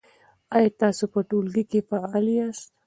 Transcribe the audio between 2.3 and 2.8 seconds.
یاست؟